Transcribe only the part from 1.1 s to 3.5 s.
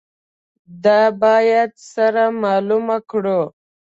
باید سره معلومه کړو.